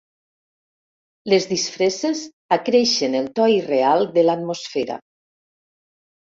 [1.33, 2.23] Les disfresses
[2.57, 4.99] acreixen el to irreal de l'atmosfera.